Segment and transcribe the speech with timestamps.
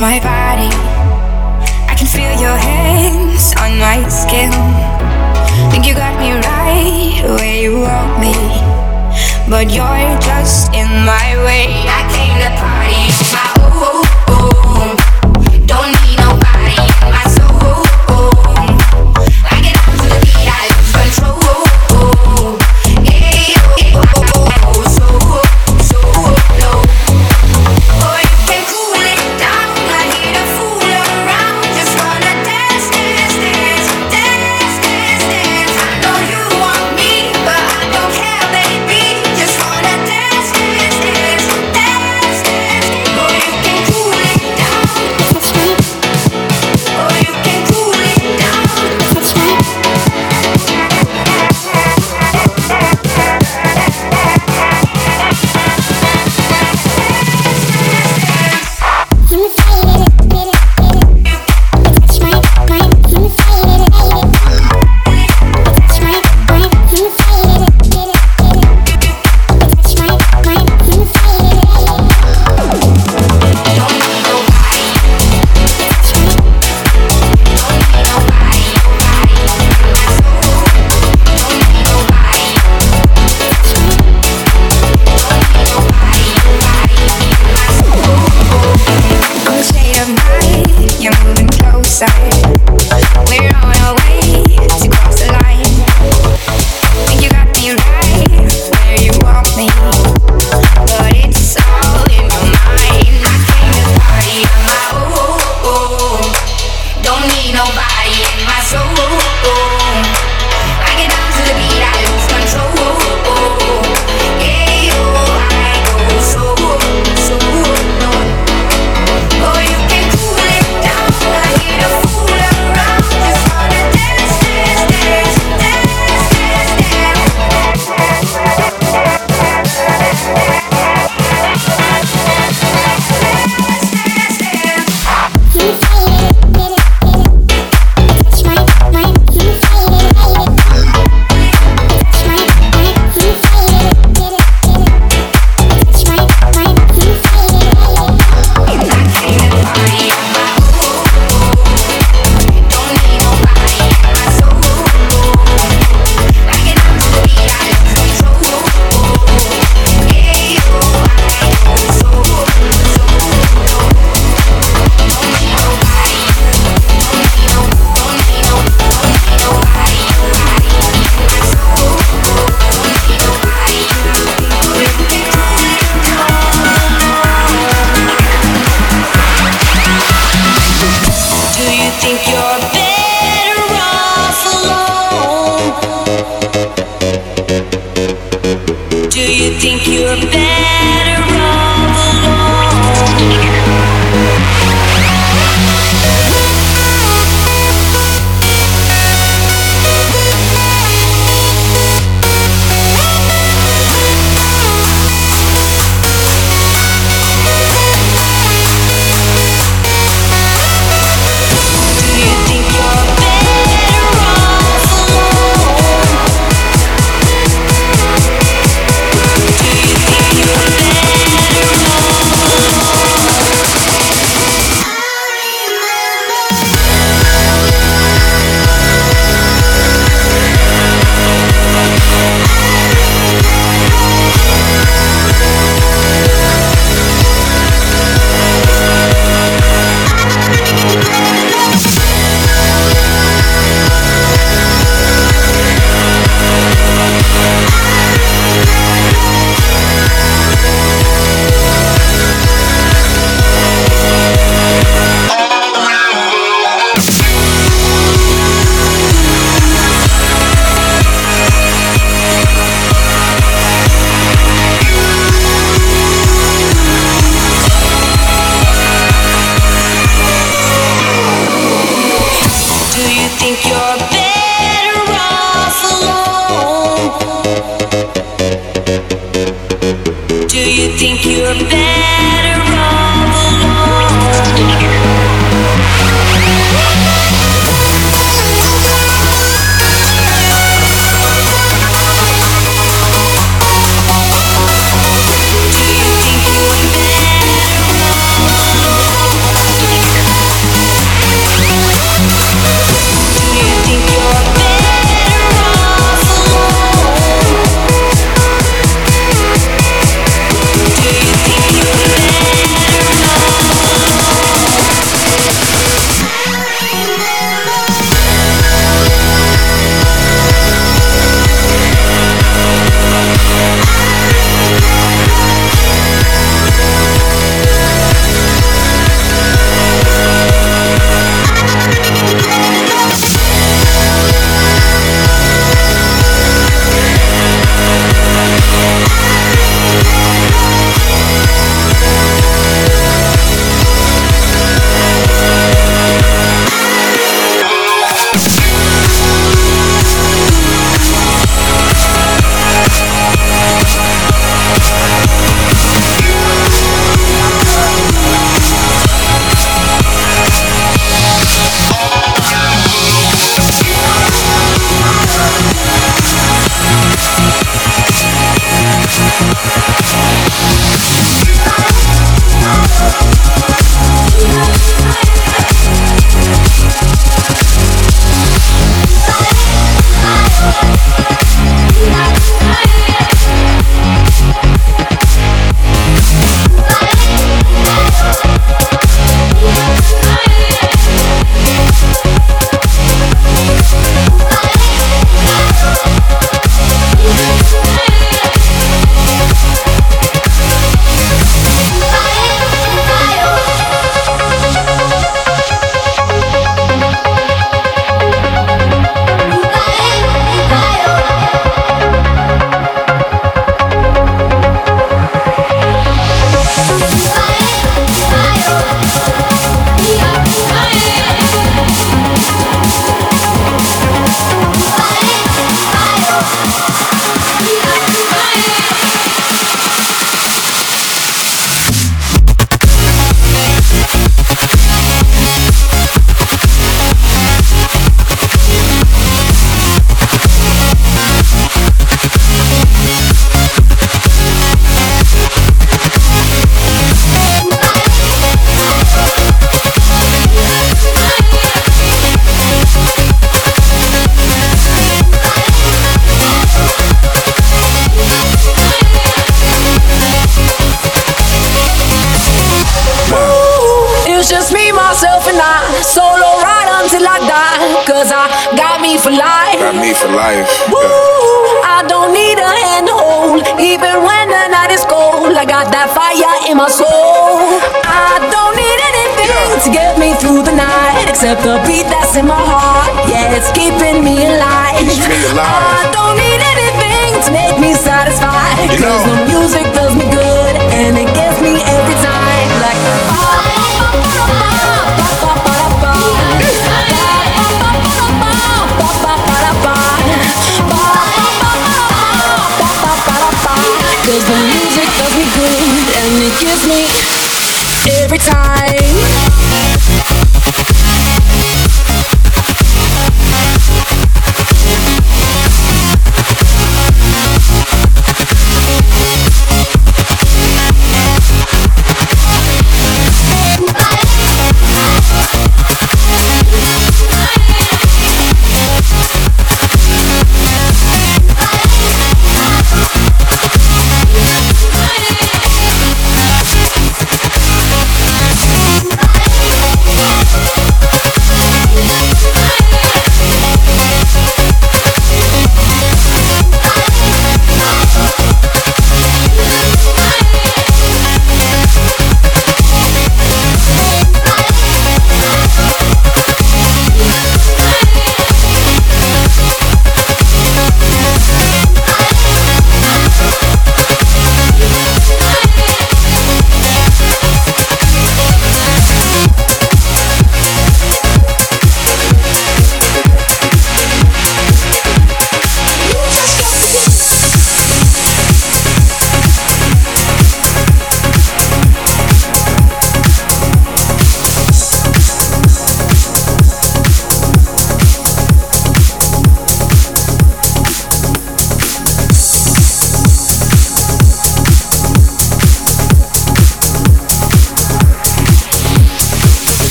[0.00, 0.29] my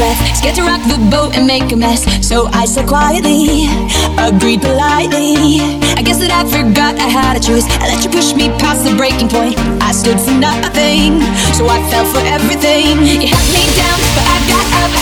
[0.00, 0.20] breath.
[0.32, 2.08] Scared to rock the boat and make a mess.
[2.24, 3.68] So I said quietly,
[4.16, 5.60] agreed politely.
[5.92, 7.68] I guess that I forgot I had a choice.
[7.84, 9.60] I let you push me past the breaking point.
[9.84, 11.20] I stood for nothing,
[11.52, 12.96] so I fell for everything.
[13.20, 14.92] You held me down, but I got up.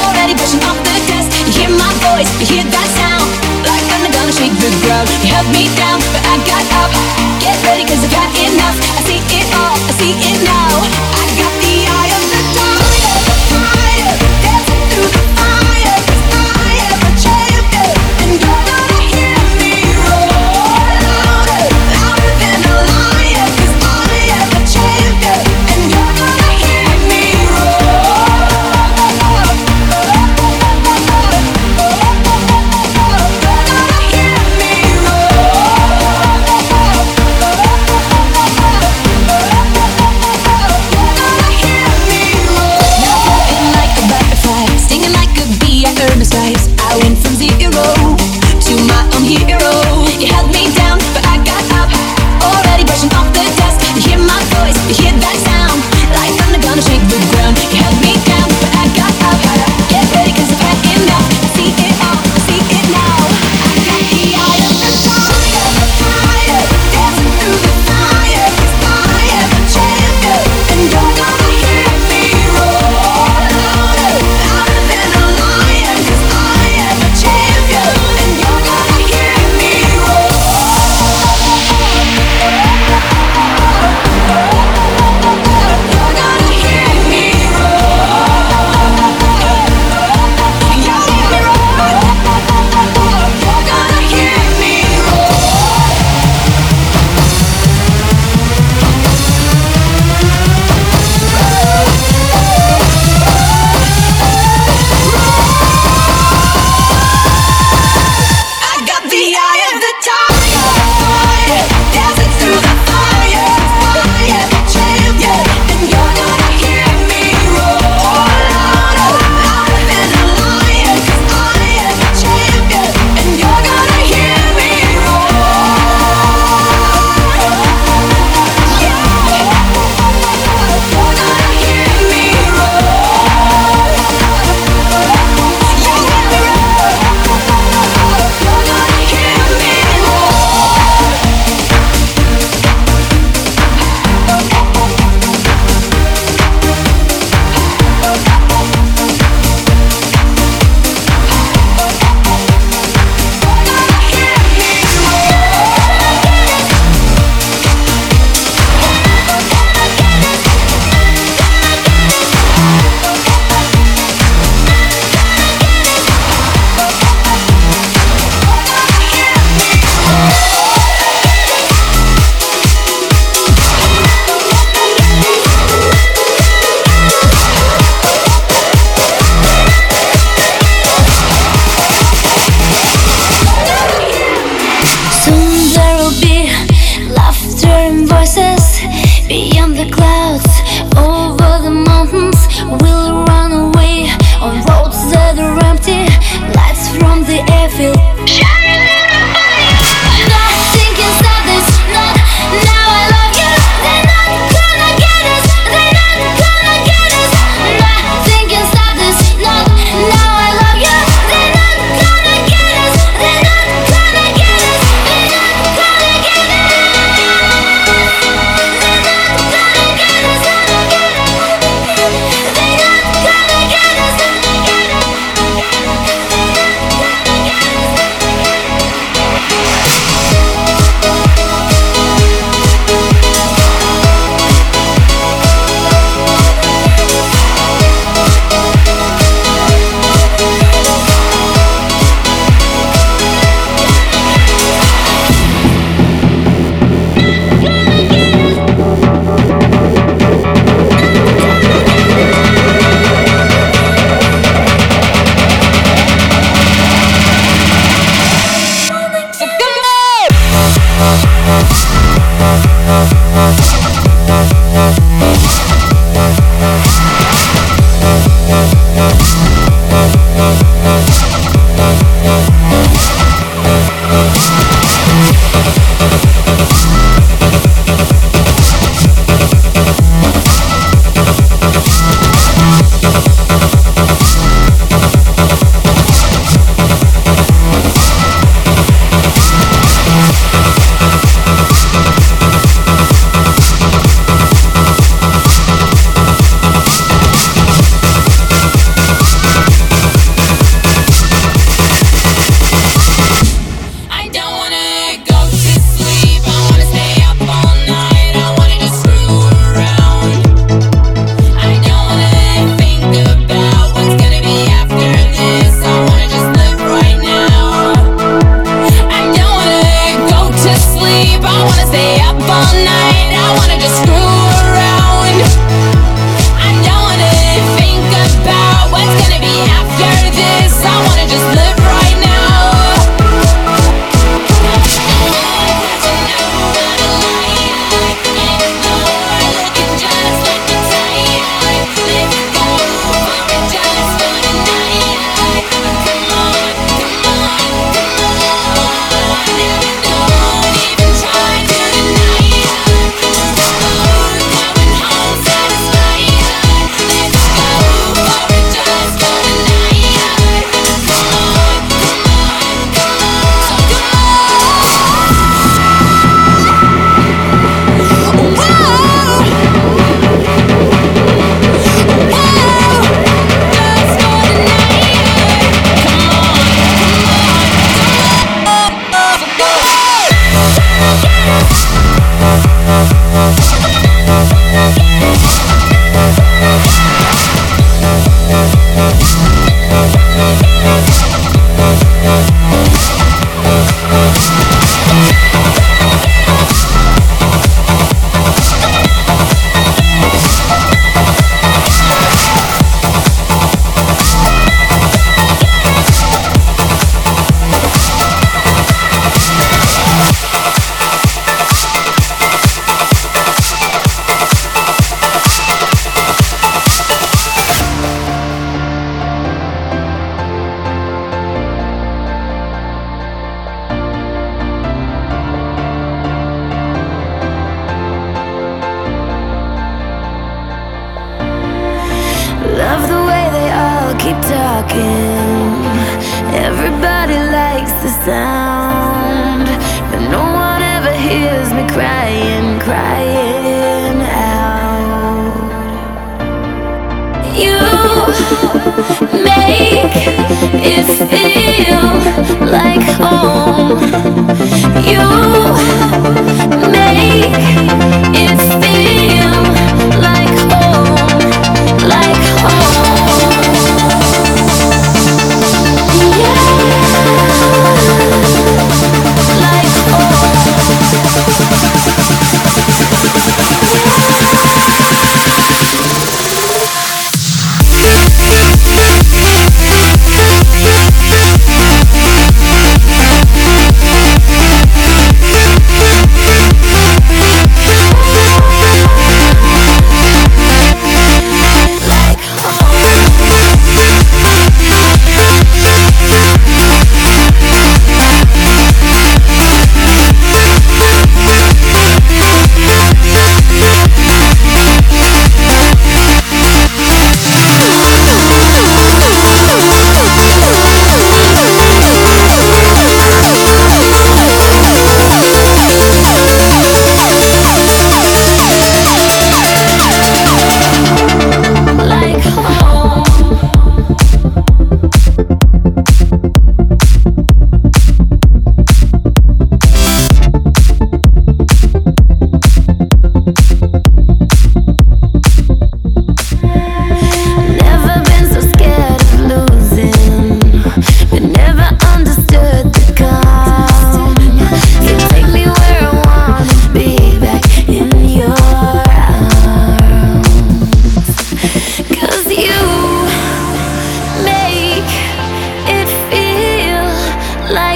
[0.00, 1.28] Already pushing off the dust.
[1.44, 3.28] You hear my voice, you hear that sound.
[3.68, 5.12] Like I'm gonna shake the ground.
[5.20, 6.90] You held me down, but I got up.
[7.44, 8.76] Get ready, cause I've had enough.
[8.96, 10.72] I see it all, I see it now.
[11.20, 11.57] I got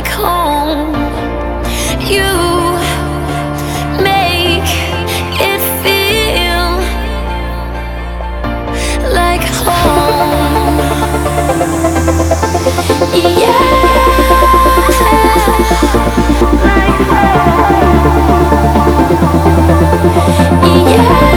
[0.02, 0.94] like home.
[2.00, 2.32] You
[4.02, 4.70] make
[5.40, 6.70] it feel
[9.12, 10.78] like home.
[13.14, 13.52] Yeah,
[14.58, 15.62] like home.
[20.88, 21.31] Yeah.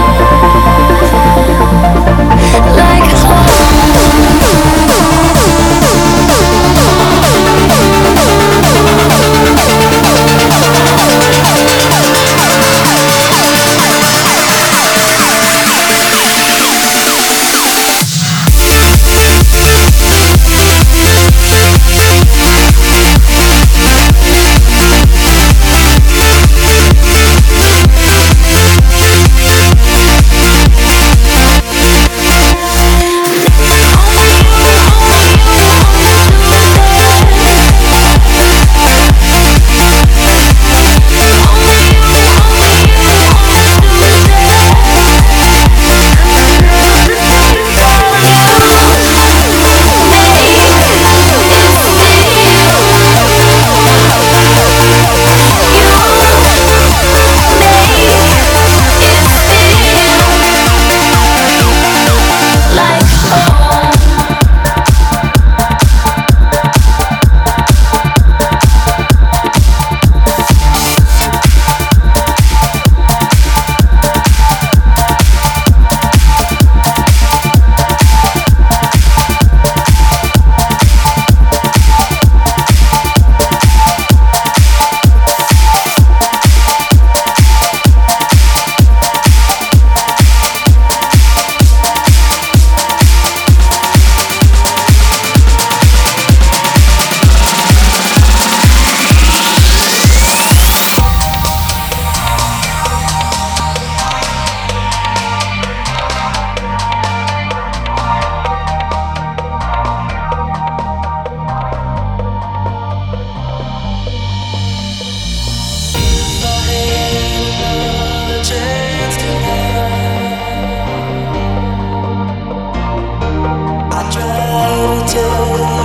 [125.07, 125.84] do.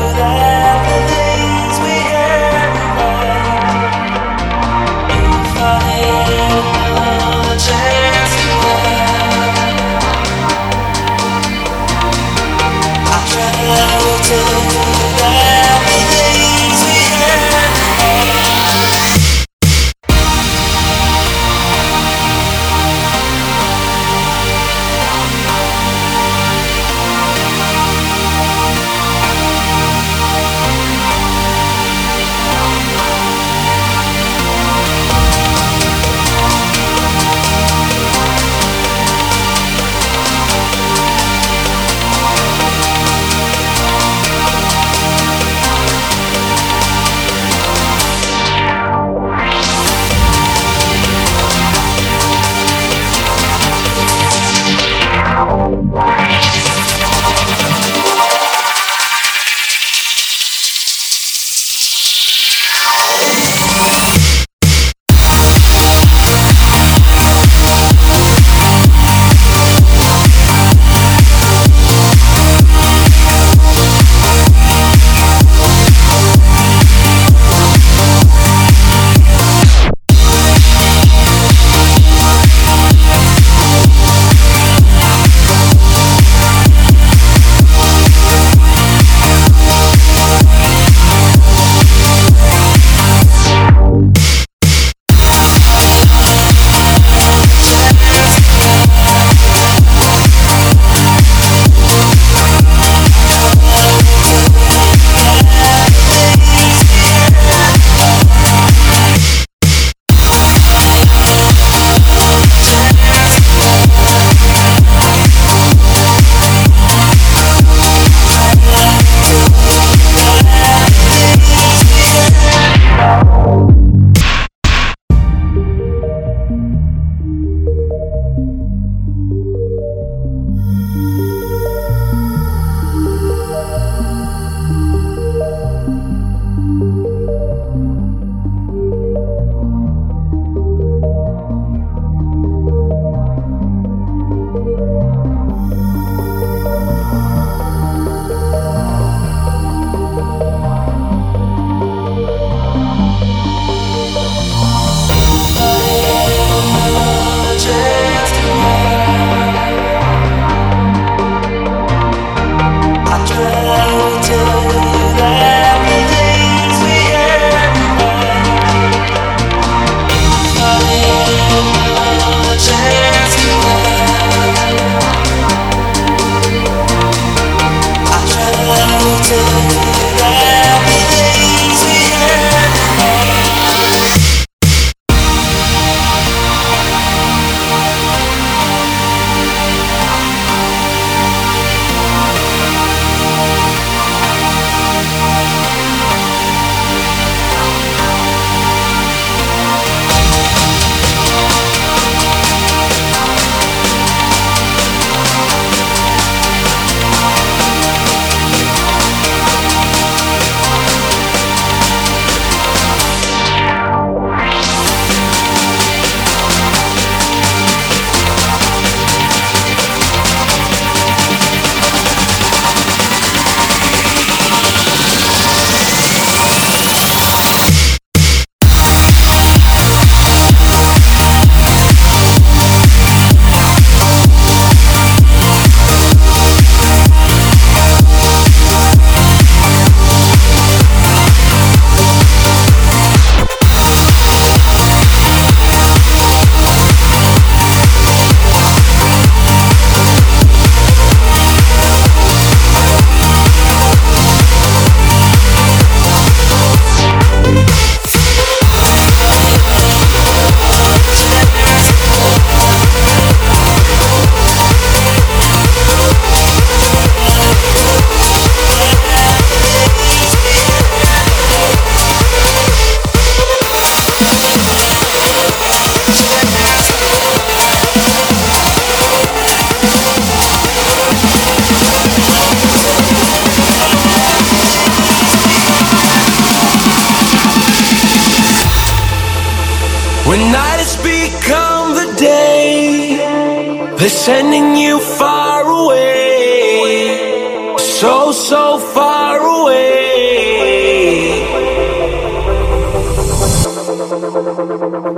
[294.11, 299.79] Sending you far away, so, so far away.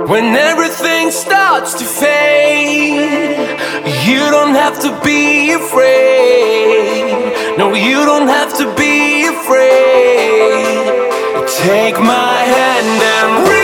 [0.07, 3.49] When everything starts to fade,
[4.05, 7.57] you don't have to be afraid.
[7.57, 10.85] No, you don't have to be afraid.
[11.47, 13.62] Take my hand and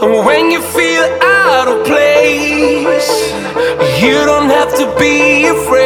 [0.00, 3.10] And when you feel out of place,
[4.02, 5.77] you don't have to be afraid.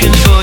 [0.00, 0.39] Looking